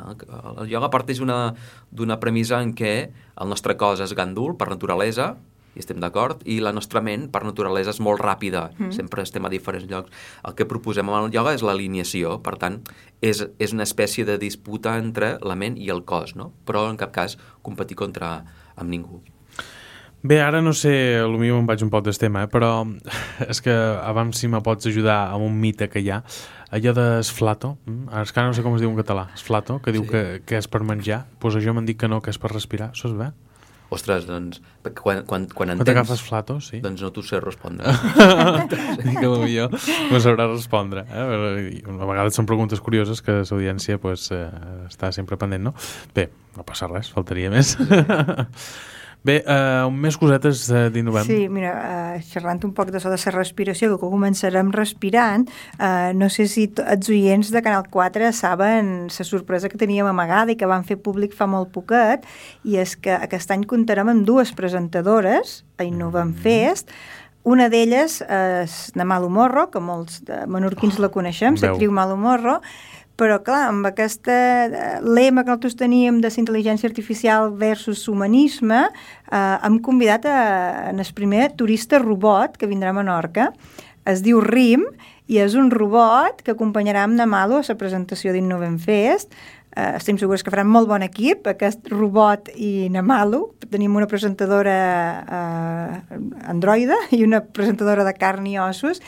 El 0.61 0.69
ioga 0.69 0.91
parteix 0.93 1.21
d'una 1.21 1.55
d'una 1.89 2.19
premissa 2.21 2.61
en 2.61 2.75
què 2.77 2.93
el 3.09 3.49
nostre 3.49 3.75
cos 3.77 4.03
és 4.05 4.13
gandul 4.17 4.55
per 4.57 4.69
naturalesa, 4.69 5.35
i 5.75 5.83
estem 5.83 5.99
d'acord, 6.01 6.41
i 6.49 6.59
la 6.63 6.73
nostra 6.75 7.01
ment 7.05 7.27
per 7.31 7.43
naturalesa 7.45 7.93
és 7.93 8.01
molt 8.03 8.21
ràpida, 8.23 8.67
mm. 8.73 8.91
sempre 8.97 9.23
estem 9.23 9.45
a 9.45 9.51
diferents 9.53 9.87
llocs. 9.89 10.11
El 10.45 10.55
que 10.57 10.67
proposem 10.69 11.09
amb 11.09 11.29
el 11.29 11.35
ioga 11.37 11.53
és 11.55 11.63
l'alineació, 11.65 12.39
per 12.45 12.57
tant, 12.61 12.81
és, 13.21 13.45
és 13.61 13.75
una 13.75 13.87
espècie 13.87 14.25
de 14.27 14.39
disputa 14.41 14.97
entre 14.99 15.37
la 15.45 15.57
ment 15.59 15.77
i 15.79 15.91
el 15.93 16.03
cos, 16.09 16.35
no? 16.35 16.51
però 16.65 16.87
en 16.89 16.99
cap 16.99 17.13
cas 17.15 17.37
competir 17.65 17.99
contra 17.99 18.39
amb 18.75 18.89
ningú. 18.89 19.21
Bé, 20.21 20.41
ara 20.43 20.59
no 20.61 20.73
sé, 20.75 20.91
potser 21.23 21.55
me'n 21.55 21.67
vaig 21.69 21.83
un 21.85 21.91
poc 21.93 22.03
del 22.03 22.17
tema, 22.19 22.43
eh? 22.43 22.49
però 22.51 22.83
és 23.51 23.61
que 23.63 23.71
abans 23.71 24.35
si 24.39 24.49
me 24.51 24.59
pots 24.65 24.89
ajudar 24.89 25.29
amb 25.31 25.45
un 25.47 25.55
mite 25.61 25.87
que 25.87 26.01
hi 26.03 26.09
ha, 26.11 26.21
allò 26.75 26.91
d'esflato, 26.97 27.77
mm? 27.87 28.09
ara 28.11 28.25
és 28.27 28.33
que 28.35 28.41
ara 28.41 28.49
no 28.51 28.57
sé 28.57 28.65
com 28.65 28.75
es 28.75 28.83
diu 28.83 28.91
en 28.91 28.99
català, 28.99 29.29
esflato, 29.37 29.79
que 29.83 29.93
diu 29.95 30.03
Sí. 30.03 30.09
que, 30.11 30.23
que 30.45 30.59
és 30.59 30.67
per 30.67 30.83
menjar, 30.83 31.23
doncs 31.39 31.55
això 31.55 31.71
m'han 31.73 31.87
dit 31.87 31.97
que 31.99 32.11
no, 32.11 32.19
que 32.21 32.33
és 32.35 32.41
per 32.41 32.51
respirar, 32.51 32.91
això 32.91 33.07
és 33.13 33.15
bé? 33.15 33.31
Ostres, 33.89 34.27
doncs, 34.27 34.59
quan, 34.83 35.23
quan, 35.23 35.23
quan 35.25 35.47
Quan 35.55 35.71
entens... 35.73 35.87
t'agafes 35.87 36.21
flato, 36.21 36.59
sí. 36.61 36.77
Doncs 36.83 37.01
no 37.01 37.09
t'ho 37.09 37.23
sé 37.25 37.39
respondre. 37.41 37.89
Dic 39.01 39.15
que 39.17 39.25
potser 39.25 39.65
me 40.11 40.19
sabrà 40.21 40.45
respondre. 40.51 41.07
Eh? 41.09 41.81
A 41.89 42.05
vegades 42.05 42.37
són 42.37 42.45
preguntes 42.45 42.83
curioses 42.85 43.23
que 43.25 43.39
l'audiència 43.39 43.97
pues, 43.97 44.27
eh, 44.35 44.45
està 44.85 45.09
sempre 45.15 45.39
pendent, 45.41 45.71
no? 45.71 45.73
Bé, 46.13 46.27
no 46.59 46.67
passa 46.67 46.85
res, 46.91 47.09
faltaria 47.15 47.49
més. 47.49 47.73
Bé, 49.19 49.41
uh, 49.43 49.89
més 49.91 50.15
cosetes 50.15 50.61
uh, 50.71 50.85
d'innovem. 50.93 51.27
Sí, 51.27 51.39
mira, 51.51 51.73
uh, 51.75 52.21
xerrant 52.23 52.61
un 52.63 52.71
poc 52.75 52.87
de 52.93 53.01
so 53.03 53.11
de 53.11 53.17
la 53.19 53.33
respiració, 53.35 53.91
que 53.91 53.99
començarem 53.99 54.71
respirant, 54.71 55.43
uh, 55.75 56.15
no 56.15 56.29
sé 56.31 56.47
si 56.47 56.69
els 56.79 57.11
oients 57.11 57.51
de 57.51 57.61
Canal 57.65 57.83
4 57.91 58.31
saben 58.31 59.09
la 59.11 59.27
sorpresa 59.27 59.67
que 59.67 59.77
teníem 59.81 60.07
amagada 60.07 60.55
i 60.55 60.55
que 60.55 60.69
van 60.69 60.87
fer 60.87 61.01
públic 61.03 61.35
fa 61.35 61.49
molt 61.51 61.73
poquet, 61.75 62.23
i 62.63 62.79
és 62.79 62.95
que 62.95 63.11
aquest 63.11 63.51
any 63.51 63.67
comptarem 63.67 64.07
amb 64.07 64.23
dues 64.23 64.55
presentadores 64.55 65.65
a 65.75 65.83
Innovem 65.83 66.31
Fest, 66.33 66.95
una 67.43 67.69
d'elles 67.71 68.19
és 68.21 68.73
na 68.99 69.05
Malu 69.07 69.29
Morro, 69.31 69.69
que 69.71 69.79
molts 69.83 70.19
de 70.27 70.43
menorquins 70.51 70.99
la 70.99 71.07
coneixem, 71.11 71.55
l'actriu 71.59 71.91
Malu 71.95 72.17
Morro, 72.19 72.59
però 73.19 73.41
clar, 73.43 73.65
amb 73.73 73.87
aquesta 73.89 74.35
eh, 74.65 74.87
lema 75.03 75.43
que 75.43 75.51
nosaltres 75.51 75.75
teníem 75.79 76.21
de 76.23 76.31
intel·ligència 76.31 76.87
artificial 76.87 77.51
versus 77.59 78.07
humanisme, 78.07 78.85
eh, 78.87 79.57
hem 79.67 79.79
convidat 79.83 80.25
a, 80.25 80.39
en 80.93 81.03
el 81.03 81.13
primer 81.15 81.51
turista 81.59 81.99
robot 81.99 82.55
que 82.57 82.69
vindrà 82.71 82.93
a 82.93 82.97
Menorca. 82.97 83.51
Es 84.07 84.23
diu 84.23 84.39
RIM 84.41 84.87
i 85.29 85.37
és 85.43 85.53
un 85.59 85.69
robot 85.69 86.41
que 86.41 86.55
acompanyarà 86.55 87.03
amb 87.05 87.19
Namalo 87.19 87.59
a 87.59 87.67
la 87.67 87.77
presentació 87.77 88.31
d'Innovem 88.33 88.79
Fest. 88.81 89.35
Eh, 89.75 89.91
estem 89.99 90.17
segurs 90.17 90.41
que 90.41 90.49
faran 90.49 90.71
molt 90.71 90.87
bon 90.89 91.03
equip, 91.05 91.45
aquest 91.51 91.91
robot 91.91 92.49
i 92.55 92.87
Namalo. 92.89 93.51
Tenim 93.69 93.99
una 93.99 94.07
presentadora 94.09 94.79
eh, 95.21 96.19
androide 96.49 96.97
i 97.13 97.21
una 97.27 97.43
presentadora 97.43 98.07
de 98.07 98.15
carn 98.17 98.47
i 98.49 98.57
ossos 98.63 99.03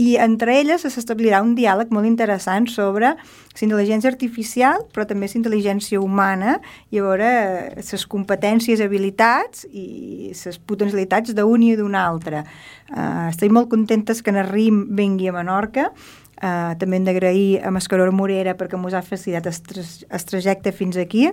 i 0.00 0.14
entre 0.16 0.54
elles 0.62 0.86
s'establirà 0.88 1.42
un 1.44 1.52
diàleg 1.58 1.90
molt 1.92 2.08
interessant 2.08 2.68
sobre 2.72 3.12
la 3.12 3.66
intel·ligència 3.66 4.08
artificial, 4.08 4.86
però 4.94 5.04
també 5.08 5.28
la 5.28 5.36
intel·ligència 5.36 6.00
humana, 6.00 6.56
i 6.88 7.00
a 7.00 7.04
veure 7.04 7.28
les 7.76 8.06
competències, 8.08 8.80
habilitats 8.80 9.66
i 9.68 10.32
les 10.32 10.60
potencialitats 10.64 11.36
d'un 11.36 11.66
i 11.66 11.74
d'un 11.76 11.98
altre. 11.98 12.46
Uh, 12.88 13.28
estic 13.28 13.52
molt 13.52 13.68
contentes 13.70 14.22
que 14.24 14.32
en 14.32 14.40
RIM 14.48 14.86
vengui 14.96 15.28
a 15.28 15.36
Menorca, 15.36 15.90
uh, 15.90 16.72
també 16.80 16.96
hem 16.96 17.04
d'agrair 17.04 17.60
a 17.60 17.74
Mascaror 17.74 18.12
Morera 18.16 18.56
perquè 18.56 18.80
ens 18.80 18.96
ha 18.96 19.04
facilitat 19.04 19.52
el 19.52 19.62
tra- 19.68 19.88
el 20.16 20.28
trajecte 20.32 20.72
fins 20.72 20.96
aquí, 20.96 21.28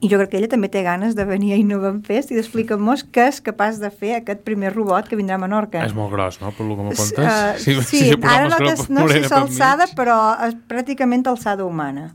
i 0.00 0.08
jo 0.08 0.16
crec 0.18 0.30
que 0.32 0.38
ella 0.40 0.48
també 0.48 0.70
té 0.72 0.80
ganes 0.82 1.12
de 1.14 1.24
venir 1.28 1.52
a 1.52 1.58
Innovem 1.60 2.00
Fest 2.06 2.32
i 2.32 2.38
d'explicar-nos 2.38 3.04
què 3.12 3.28
és 3.28 3.42
capaç 3.44 3.76
de 3.82 3.90
fer 3.92 4.14
aquest 4.22 4.40
primer 4.46 4.72
robot 4.74 5.10
que 5.10 5.18
vindrà 5.20 5.36
a 5.36 5.42
Menorca. 5.42 5.84
És 5.84 5.92
molt 5.94 6.10
gros, 6.14 6.40
no?, 6.40 6.50
per 6.56 6.64
lo 6.66 6.78
que 6.78 6.88
m'apuntes. 6.88 7.20
Uh, 7.20 7.60
sí, 7.60 7.76
sí 7.86 8.02
ara 8.22 8.48
no, 8.48 8.56
té, 8.56 8.72
no 8.88 9.06
sé 9.06 9.20
si 9.20 9.24
és 9.28 9.32
alçada, 9.36 9.86
però 9.94 10.18
és 10.48 10.56
pràcticament 10.68 11.28
alçada 11.28 11.64
humana. 11.68 12.14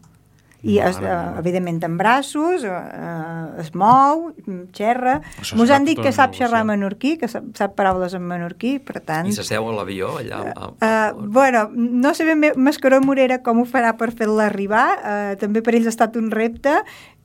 I, 0.67 0.79
es, 0.81 0.97
uh, 0.97 1.37
evidentment, 1.37 1.77
amb 1.85 1.99
braços, 2.01 2.63
uh, 2.65 3.61
es 3.61 3.69
mou, 3.77 4.31
xerra... 4.75 5.19
Serà 5.45 5.75
han 5.77 5.85
dit 5.85 5.95
tota 5.99 6.07
que 6.09 6.13
sap 6.17 6.33
xerrar 6.33 6.63
innovació. 6.65 6.71
menorquí, 6.73 7.11
que 7.21 7.29
sap, 7.29 7.45
sap 7.55 7.75
paraules 7.77 8.15
en 8.17 8.25
menorquí, 8.25 8.79
per 8.83 8.99
tant... 9.05 9.29
I 9.29 9.35
s'asseu 9.37 9.69
a 9.69 9.75
l'avió 9.77 10.15
allà. 10.17 10.41
a- 10.57 10.71
Uh, 10.77 11.29
bueno, 11.29 11.67
no 11.73 12.11
sé 12.17 12.25
ben 12.25 12.41
bé 12.41 12.51
Mascaró 12.57 12.99
Morera 13.05 13.37
com 13.45 13.61
ho 13.61 13.65
farà 13.69 13.93
per 14.01 14.09
fer-la 14.17 14.49
arribar, 14.49 14.87
uh, 14.97 15.35
també 15.39 15.61
per 15.61 15.77
ells 15.77 15.87
ha 15.87 15.93
estat 15.93 16.17
un 16.19 16.31
repte 16.33 16.73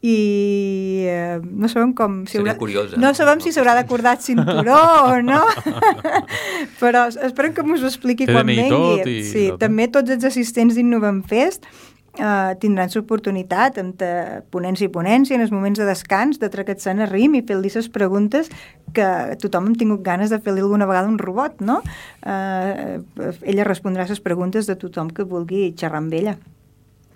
i 0.02 1.06
uh, 1.06 1.38
no 1.46 1.68
sabem 1.70 1.92
com... 1.94 2.24
Si 2.26 2.40
curiós, 2.58 2.96
eh? 2.96 2.98
No 2.98 3.12
sabem 3.14 3.38
si 3.40 3.52
s'haurà 3.54 3.76
d'acordar 3.78 4.16
cinturó 4.18 4.80
o 5.06 5.20
no, 5.22 5.44
però 6.82 7.06
esperem 7.12 7.54
que 7.54 7.62
m'ho 7.62 7.78
expliqui 7.78 8.26
Té 8.26 8.34
quan 8.34 8.50
vengui. 8.50 8.66
tot 8.72 9.06
i 9.06 9.16
sí, 9.22 9.46
tot, 9.52 9.54
eh? 9.54 9.62
també 9.62 9.86
tots 9.94 10.10
els 10.10 10.26
assistents 10.26 10.74
d'Innovem 10.78 11.22
Fest 11.30 11.70
Uh, 12.12 12.52
tindran 12.60 12.90
l'oportunitat 12.92 13.78
amb 13.80 13.94
te- 13.96 14.42
ponència 14.52 14.84
i 14.84 14.90
ponència 14.92 15.32
en 15.32 15.40
els 15.40 15.48
moments 15.48 15.78
de 15.80 15.86
descans 15.88 16.36
de 16.36 16.50
traquetzar 16.52 16.92
a 17.00 17.06
rim 17.08 17.38
i 17.38 17.40
fer-li 17.40 17.70
les 17.72 17.88
preguntes 17.88 18.50
que 18.92 19.06
tothom 19.40 19.70
hem 19.70 19.78
tingut 19.80 20.02
ganes 20.04 20.28
de 20.28 20.36
fer-li 20.36 20.60
alguna 20.60 20.84
vegada 20.84 21.08
a 21.08 21.10
un 21.10 21.16
robot, 21.16 21.62
no? 21.64 21.78
Uh, 22.20 23.00
ella 23.48 23.64
respondrà 23.64 24.04
les 24.04 24.20
preguntes 24.20 24.68
de 24.68 24.76
tothom 24.76 25.08
que 25.08 25.24
vulgui 25.24 25.70
xerrar 25.72 26.02
amb 26.04 26.12
ella. 26.12 26.36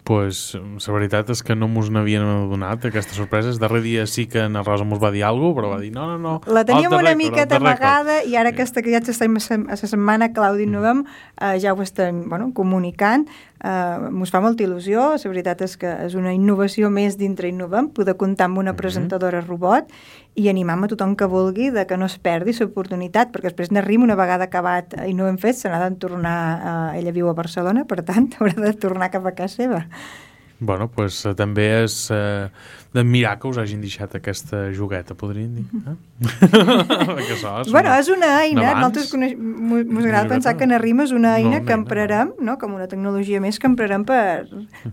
Pues, 0.06 0.54
la 0.54 0.94
veritat 0.94 1.30
és 1.34 1.42
que 1.42 1.56
no 1.58 1.66
mos 1.68 1.90
n'havien 1.90 2.22
adonat 2.22 2.86
aquestes 2.86 3.18
sorpreses. 3.18 3.58
Darrer 3.58 3.82
dia 3.82 4.06
sí 4.06 4.28
que 4.30 4.46
na 4.48 4.62
Rosa 4.62 4.86
mos 4.86 5.02
va 5.02 5.10
dir 5.10 5.25
alguna 5.26 5.50
cosa, 5.50 5.58
però 5.58 5.72
va 5.75 5.80
dir 5.82 5.90
no, 5.92 6.06
no, 6.06 6.16
no. 6.22 6.36
La 6.46 6.62
teníem 6.64 6.92
una 6.94 7.10
record, 7.10 7.18
miqueta 7.25 7.58
amagada 7.58 8.20
i 8.22 8.38
ara 8.38 8.54
aquesta 8.54 8.84
que 8.86 8.94
ja 8.94 9.02
estem 9.02 9.36
a 9.36 9.75
la 9.75 9.76
setmana 9.76 10.32
Claudi 10.32 10.66
Mm. 10.66 10.72
Novem 10.76 11.04
eh, 11.40 11.58
ja 11.60 11.75
ho 11.75 11.82
estem 11.82 12.28
bueno, 12.28 12.52
comunicant 12.54 13.26
eh, 13.64 14.10
mos 14.10 14.30
fa 14.30 14.40
molta 14.44 14.64
il·lusió, 14.64 15.12
la 15.16 15.30
veritat 15.32 15.62
és 15.66 15.76
que 15.80 15.90
és 16.06 16.14
una 16.18 16.32
innovació 16.36 16.90
més 16.92 17.16
dintre 17.18 17.48
Innovem 17.48 17.90
poder 17.94 18.16
comptar 18.16 18.46
amb 18.46 18.56
Mm-hmm. 18.56 18.62
una 18.62 18.76
presentadora 18.76 19.40
robot 19.42 19.90
i 20.36 20.48
animam 20.48 20.84
a 20.84 20.88
tothom 20.88 21.14
que 21.16 21.26
vulgui 21.28 21.70
de 21.70 21.86
que 21.86 21.96
no 21.96 22.06
es 22.06 22.18
perdi 22.18 22.52
l'oportunitat, 22.56 23.30
perquè 23.32 23.50
després 23.50 23.70
Narrim 23.72 24.02
una 24.02 24.16
vegada 24.16 24.44
acabat 24.44 24.94
i 25.06 25.14
no 25.14 25.28
hem 25.28 25.36
fet, 25.40 25.56
se 25.56 25.68
n'ha 25.68 25.80
de 25.88 25.96
tornar 25.96 26.36
eh, 26.94 26.98
ella 27.00 27.12
viu 27.12 27.28
a 27.28 27.34
Barcelona, 27.34 27.84
per 27.84 28.02
tant 28.02 28.30
haurà 28.38 28.56
de 28.60 28.72
tornar 28.75 29.10
cap 29.10 29.26
a 29.26 29.34
casa 29.36 29.62
seva 29.62 29.86
Bueno, 30.59 30.87
pues, 30.88 31.19
eh, 31.29 31.35
també 31.37 31.67
és 31.85 31.95
eh, 32.17 32.49
d'admirar 32.97 33.35
que 33.38 33.49
us 33.50 33.59
hagin 33.61 33.83
deixat 33.83 34.15
aquesta 34.17 34.71
jogueta, 34.73 35.12
podríem 35.15 35.50
dir. 35.59 35.65
Eh? 35.85 35.97
Això 37.21 37.50
és 37.61 37.69
Bueno, 37.75 37.91
una- 37.91 37.99
és 38.00 38.09
una 38.09 38.31
eina, 38.41 38.71
nosaltres 38.79 39.12
mos 39.37 40.05
agrada 40.07 40.31
pensar 40.31 40.57
que 40.57 40.67
Narrim 40.67 41.03
és 41.05 41.12
una 41.12 41.35
eina 41.37 41.59
No, 41.61 41.65
que 41.67 41.76
emprarem, 41.76 42.33
no? 42.41 42.57
com 42.57 42.73
una 42.73 42.88
tecnologia 42.88 43.38
més 43.45 43.59
que 43.61 43.69
emprarem 43.69 44.07
per, 44.09 44.47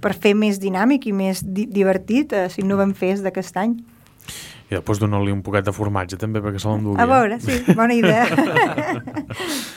per 0.03 0.13
fer 0.19 0.33
més 0.35 0.59
dinàmic 0.59 1.07
i 1.07 1.13
més 1.15 1.39
di 1.47 1.63
divertit 1.71 2.33
eh, 2.35 2.49
si 2.51 2.67
no 2.67 2.75
vam 2.75 2.91
fer 2.93 3.15
d'aquest 3.23 3.55
any. 3.63 3.77
I 4.71 4.75
després 4.75 4.99
donar-li 4.99 5.31
un 5.31 5.41
poquet 5.45 5.63
de 5.63 5.71
formatge 5.75 6.17
també 6.19 6.41
perquè 6.43 6.59
se 6.59 6.67
l'endugui. 6.67 6.99
A 6.99 7.05
veure, 7.07 7.39
sí, 7.39 7.61
bona 7.71 7.93
idea. 7.95 8.27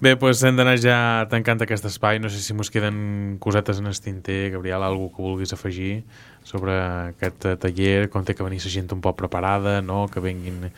Bé, 0.00 0.14
doncs 0.16 0.40
hem 0.48 0.56
d'anar 0.56 0.78
ja 0.80 0.96
tancant 1.28 1.60
aquest 1.60 1.84
espai. 1.84 2.18
No 2.24 2.30
sé 2.32 2.40
si 2.40 2.54
mos 2.56 2.70
queden 2.72 3.36
cosetes 3.40 3.82
en 3.82 3.90
el 3.90 3.98
tinter, 4.00 4.48
Gabriel, 4.54 4.82
algú 4.82 5.10
que 5.12 5.20
vulguis 5.20 5.52
afegir 5.52 6.06
sobre 6.42 6.72
aquest 7.12 7.44
eh, 7.44 7.56
taller, 7.60 8.08
com 8.08 8.24
té 8.24 8.34
que 8.34 8.46
venir 8.46 8.62
la 8.64 8.72
gent 8.72 8.88
un 8.96 9.02
poc 9.04 9.18
preparada, 9.20 9.80
no? 9.84 10.06
que 10.08 10.24
venguin... 10.24 10.70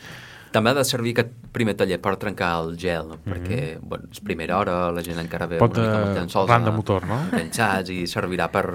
També 0.53 0.69
ha 0.69 0.75
de 0.77 0.83
servir 0.85 1.15
aquest 1.15 1.31
primer 1.55 1.73
taller 1.79 2.01
per 2.03 2.17
trencar 2.21 2.51
el 2.59 2.75
gel, 2.77 3.07
no? 3.15 3.21
perquè 3.23 3.79
bueno, 3.79 4.11
és 4.11 4.19
primera 4.21 4.59
hora, 4.59 4.75
la 4.93 5.01
gent 5.01 5.23
encara 5.23 5.47
ve 5.49 5.57
Pot, 5.63 5.79
una 5.79 5.87
mica 5.87 6.03
amb 6.03 6.11
eh, 6.11 6.19
llençols 6.19 6.51
de 6.67 6.75
motor, 6.75 7.07
no? 7.09 7.23
enganxats 7.31 7.95
i 7.95 8.03
servirà 8.11 8.51
per, 8.53 8.67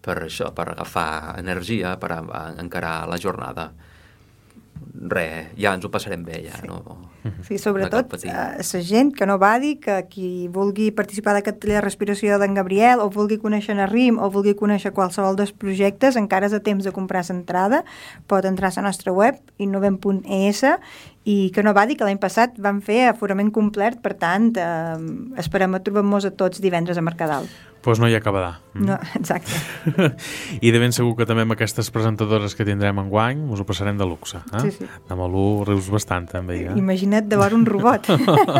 per 0.00 0.16
això, 0.28 0.54
per 0.54 0.70
agafar 0.76 1.34
energia, 1.42 1.98
per 2.00 2.14
encarar 2.62 2.96
la 3.10 3.18
jornada. 3.20 3.72
Res, 5.08 5.50
ja 5.60 5.74
ens 5.76 5.84
ho 5.84 5.90
passarem 5.92 6.22
bé, 6.24 6.40
ja, 6.46 6.58
no? 6.66 6.80
Sí, 7.44 7.54
No 7.54 7.60
sobretot 7.60 8.06
cal 8.06 8.06
patir. 8.08 8.30
eh, 8.30 8.62
la 8.72 8.80
gent 8.82 9.12
que 9.14 9.26
no 9.26 9.38
badi, 9.38 9.76
que 9.76 10.06
qui 10.08 10.48
vulgui 10.48 10.90
participar 10.90 11.34
d'aquest 11.36 11.58
taller 11.60 11.76
de 11.76 11.84
respiració 11.84 12.38
d'en 12.40 12.54
Gabriel 12.56 13.02
o 13.04 13.10
vulgui 13.10 13.38
conèixer 13.38 13.76
en 13.76 13.84
RIM 13.90 14.18
o 14.18 14.30
vulgui 14.30 14.54
conèixer 14.54 14.92
qualsevol 14.96 15.36
dels 15.36 15.52
projectes, 15.52 16.16
encara 16.16 16.46
és 16.46 16.56
a 16.56 16.60
temps 16.60 16.84
de 16.84 16.92
comprar 16.92 17.24
l'entrada, 17.28 17.84
pot 18.26 18.44
entrar 18.48 18.72
a 18.72 18.80
la 18.80 18.88
nostra 18.88 19.12
web, 19.12 19.36
innovem.es, 19.58 20.64
i 21.28 21.50
que 21.52 21.62
no 21.62 21.74
badi 21.76 21.96
que 21.96 22.06
l'any 22.06 22.18
passat 22.20 22.56
vam 22.56 22.80
fer 22.80 23.08
aforament 23.10 23.50
complet, 23.52 24.00
per 24.00 24.14
tant, 24.16 24.52
eh, 24.56 24.96
esperem 25.42 25.74
a 25.74 25.80
trobar-nos 25.84 26.24
a 26.24 26.30
tots 26.30 26.60
divendres 26.64 26.96
a 26.96 27.02
Mercadal. 27.04 27.48
Doncs 27.78 27.86
pues 27.86 28.00
no 28.02 28.08
hi 28.10 28.14
ha 28.14 28.18
acabadà. 28.18 28.58
No, 28.74 28.96
exacte. 29.14 29.54
I 30.66 30.72
de 30.74 30.80
ben 30.82 30.92
segur 30.92 31.14
que 31.16 31.26
també 31.28 31.44
amb 31.46 31.54
aquestes 31.54 31.92
presentadores 31.94 32.56
que 32.58 32.66
tindrem 32.66 32.98
en 32.98 33.08
guany 33.08 33.44
us 33.54 33.62
ho 33.62 33.66
passarem 33.68 33.96
de 33.96 34.04
luxe. 34.04 34.40
Eh? 34.50 34.62
Sí, 34.66 34.72
sí. 34.80 34.88
De 35.08 35.16
Malú 35.16 35.62
rius 35.64 35.88
bastant, 35.94 36.26
també. 36.28 36.58
Eh? 36.66 36.74
Imagina't 36.76 37.30
de 37.30 37.38
veure 37.38 37.54
un 37.54 37.64
robot. 37.66 38.10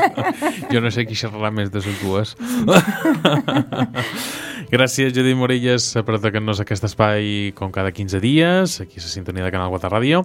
jo 0.73 0.85
no 0.85 0.93
sé 0.95 1.05
qui 1.09 1.19
xerrarà 1.19 1.51
més 1.51 1.75
de 1.75 1.83
les 1.83 1.99
dues. 2.05 2.37
Gràcies, 4.69 5.15
Judit 5.17 5.33
Morelles, 5.33 5.85
per 6.05 6.19
atacar-nos 6.19 6.59
aquest 6.61 6.85
espai 6.85 7.55
com 7.57 7.71
cada 7.73 7.89
15 7.89 8.19
dies, 8.21 8.75
aquí 8.83 9.01
a 9.01 9.03
la 9.07 9.09
sintonia 9.09 9.47
de 9.47 9.53
Canal 9.55 9.71
4 9.73 9.89
Ràdio. 9.95 10.19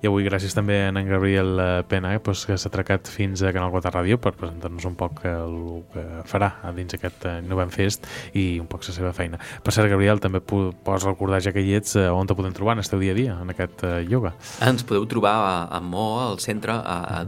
I 0.00 0.08
avui 0.08 0.24
gràcies 0.24 0.56
també 0.56 0.78
a 0.80 0.88
en 0.88 1.04
Gabriel 1.04 1.60
eh, 1.60 1.66
Pena, 1.84 2.14
eh, 2.16 2.22
pues, 2.24 2.46
que 2.48 2.56
s'ha 2.56 2.70
atracat 2.72 3.10
fins 3.12 3.42
a 3.44 3.52
Canal 3.52 3.68
4 3.74 3.92
Ràdio 3.92 4.16
per 4.16 4.32
presentar-nos 4.40 4.88
un 4.88 4.96
poc 4.96 5.20
el 5.28 5.84
que 5.92 6.06
farà 6.24 6.48
dins 6.72 6.96
aquest 6.96 7.28
eh, 7.28 7.36
Novem 7.44 7.68
Fest 7.68 8.08
i 8.32 8.56
un 8.56 8.72
poc 8.72 8.88
la 8.88 8.96
seva 8.96 9.12
feina. 9.12 9.36
Per 9.36 9.76
cert, 9.76 9.92
Gabriel, 9.92 10.24
també 10.24 10.40
pots 10.40 11.04
recordar, 11.04 11.44
ja 11.44 11.52
que 11.52 11.60
hi 11.60 11.76
ets, 11.76 11.98
eh, 12.00 12.08
on 12.08 12.24
te 12.24 12.32
podem 12.32 12.56
trobar 12.56 12.80
en 12.80 12.86
el 12.86 12.88
teu 12.88 13.04
dia 13.04 13.12
a 13.12 13.20
dia, 13.20 13.38
en 13.44 13.52
aquest 13.52 13.84
eh, 13.84 13.96
ioga. 14.08 14.32
Ens 14.64 14.80
podeu 14.80 15.04
trobar 15.12 15.36
a, 15.44 15.56
a 15.76 15.84
Mo, 15.84 16.14
al 16.24 16.40
centre 16.40 16.80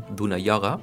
d'una 0.08 0.40
ioga. 0.40 0.78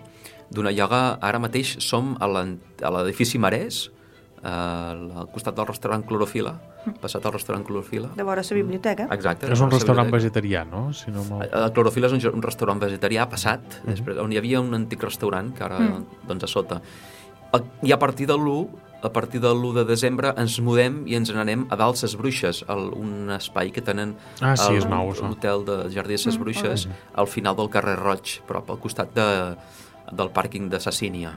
D'una 0.54 0.70
ioga, 0.70 1.18
ara 1.18 1.42
mateix 1.42 1.80
som 1.82 2.14
a 2.22 2.30
l'edifici 2.30 3.42
Marès, 3.42 3.88
eh, 3.90 3.99
al 4.44 5.28
costat 5.34 5.56
del 5.58 5.68
restaurant 5.68 6.04
Clorofila, 6.08 6.54
passat 7.02 7.26
al 7.26 7.34
restaurant 7.36 7.66
Clorofila. 7.68 8.10
De 8.16 8.24
vora 8.24 8.42
la 8.42 8.56
biblioteca. 8.56 9.08
Exacte. 9.12 9.52
És 9.52 9.62
un 9.62 9.72
restaurant 9.72 10.10
vegetarià, 10.12 10.66
no? 10.66 10.92
Si 10.94 11.12
no 11.12 11.24
mal... 11.30 11.48
El 11.52 11.72
Clorofila 11.74 12.08
és 12.08 12.14
un, 12.18 12.22
un 12.40 12.42
restaurant 12.46 12.80
vegetarià 12.80 13.28
passat, 13.30 13.82
després, 13.86 14.18
on 14.18 14.32
hi 14.32 14.38
havia 14.38 14.62
un 14.62 14.74
antic 14.74 15.04
restaurant, 15.04 15.52
que 15.56 15.64
ara, 15.64 15.80
doncs, 16.28 16.44
a 16.44 16.48
sota. 16.48 16.82
I 17.84 17.92
a 17.92 17.98
partir 18.00 18.28
de 18.30 18.38
l'1 18.38 18.68
a 19.02 19.08
partir 19.16 19.40
de 19.40 19.48
l'1 19.48 19.74
de 19.78 19.84
desembre 19.88 20.34
ens 20.36 20.58
mudem 20.60 21.06
i 21.08 21.16
ens 21.16 21.30
n'anem 21.32 21.62
a 21.72 21.78
dalt 21.80 21.96
ses 21.96 22.18
Bruixes, 22.20 22.66
el, 22.68 22.90
un 23.00 23.30
espai 23.32 23.72
que 23.72 23.80
tenen 23.82 24.18
Ah, 24.44 24.58
sí, 24.60 24.74
al- 24.74 24.76
és 24.82 24.86
nou, 24.92 25.14
l'hotel 25.24 25.64
de 25.64 25.78
Jardí 25.94 26.18
de 26.18 26.20
ses 26.20 26.36
Bruixes, 26.38 26.84
al 27.16 27.28
final 27.32 27.56
del 27.56 27.70
carrer 27.72 27.96
Roig, 27.96 28.42
prop 28.46 28.68
al 28.70 28.78
costat 28.84 29.14
de, 29.16 29.56
del 30.12 30.30
pàrquing 30.36 30.68
de 30.70 30.82
Sassínia. 30.84 31.32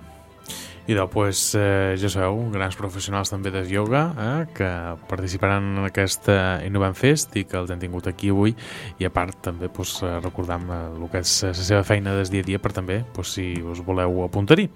I 0.90 0.96
doncs, 0.98 1.54
eh, 1.54 1.94
ja 1.96 2.08
sabeu, 2.10 2.40
grans 2.50 2.74
professionals 2.74 3.30
també 3.30 3.52
de 3.54 3.62
ioga 3.70 4.00
eh, 4.18 4.46
que 4.56 4.70
participaran 5.08 5.68
en 5.78 5.84
aquest 5.86 6.26
eh, 6.32 6.66
Innovant 6.66 6.96
Fest 6.98 7.36
i 7.38 7.44
que 7.46 7.56
els 7.60 7.70
hem 7.70 7.78
tingut 7.78 8.08
aquí 8.10 8.32
avui 8.34 8.54
i 8.98 9.06
a 9.06 9.10
part 9.14 9.38
també 9.46 9.68
doncs, 9.70 10.00
eh, 10.02 10.16
recordam 10.24 10.66
eh, 10.74 10.80
el 10.98 11.06
que 11.12 11.22
és 11.22 11.36
la 11.46 11.54
seva 11.54 11.84
feina 11.86 12.16
des 12.18 12.32
dia 12.34 12.42
a 12.42 12.48
dia 12.50 12.58
per 12.58 12.72
també, 12.74 13.04
doncs, 13.14 13.36
si 13.38 13.46
us 13.62 13.78
voleu 13.86 14.24
apuntar-hi. 14.26 14.66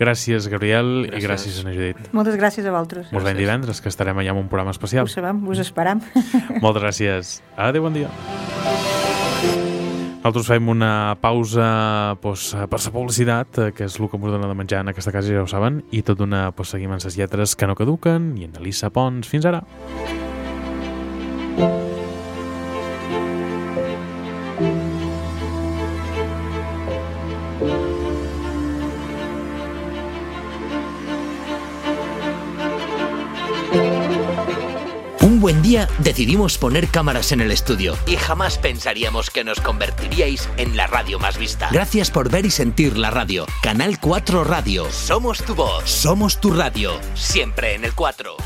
Gràcies, 0.00 0.50
Gabriel, 0.52 1.06
i 1.06 1.14
Gràcies. 1.14 1.28
gràcies, 1.28 1.62
Ana 1.62 1.72
Judit. 1.78 2.02
Moltes 2.12 2.36
gràcies 2.36 2.66
a 2.66 2.74
vosaltres. 2.74 3.08
Veiem 3.12 3.22
Gràcies. 3.22 3.38
divendres, 3.38 3.80
que 3.80 3.88
estarem 3.88 4.18
allà 4.18 4.34
amb 4.34 4.42
un 4.42 4.50
programa 4.50 4.74
especial. 4.74 5.06
Ho 5.06 5.14
sabem, 5.14 5.46
us 5.48 5.62
esperam. 5.62 6.02
Moltes 6.64 6.82
gràcies. 6.82 7.40
Adéu, 7.56 7.86
bon 7.86 7.94
dia. 7.94 8.10
Nosaltres 10.26 10.48
fem 10.50 10.70
una 10.72 11.14
pausa 11.22 12.16
pues, 12.18 12.48
per 12.66 12.80
la 12.82 12.90
publicitat, 12.90 13.60
eh, 13.62 13.68
que 13.70 13.86
és 13.86 14.00
el 14.00 14.10
que 14.10 14.18
ens 14.18 14.34
dona 14.34 14.50
de 14.50 14.58
menjar 14.58 14.82
en 14.82 14.90
aquesta 14.90 15.14
casa, 15.14 15.30
ja 15.30 15.46
ho 15.46 15.46
saben, 15.46 15.84
i 15.94 16.02
tot 16.02 16.18
d'una 16.18 16.48
pues, 16.50 16.74
seguim 16.74 16.90
amb 16.90 17.06
les 17.06 17.14
lletres 17.14 17.54
que 17.54 17.70
no 17.70 17.78
caduquen 17.78 18.32
i 18.34 18.50
en 18.50 18.58
Elisa 18.58 18.90
Pons. 18.90 19.30
Fins 19.30 19.46
ara. 19.46 19.62
Un 19.62 20.02
buen 20.02 20.25
decidimos 35.98 36.58
poner 36.58 36.88
cámaras 36.88 37.32
en 37.32 37.40
el 37.40 37.50
estudio 37.50 37.96
y 38.06 38.16
jamás 38.16 38.58
pensaríamos 38.58 39.30
que 39.30 39.44
nos 39.44 39.60
convertiríais 39.60 40.48
en 40.56 40.76
la 40.76 40.86
radio 40.86 41.18
más 41.18 41.38
vista. 41.38 41.68
Gracias 41.72 42.10
por 42.10 42.30
ver 42.30 42.46
y 42.46 42.50
sentir 42.50 42.96
la 42.96 43.10
radio. 43.10 43.46
Canal 43.62 43.98
4 44.00 44.44
Radio. 44.44 44.86
Somos 44.90 45.42
tu 45.42 45.54
voz. 45.54 45.88
Somos 45.88 46.40
tu 46.40 46.52
radio. 46.52 46.92
Siempre 47.14 47.74
en 47.74 47.84
el 47.84 47.94
4. 47.94 48.45